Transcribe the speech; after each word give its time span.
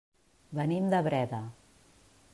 Venim 0.59 0.87
de 0.93 1.03
Breda. 1.09 1.43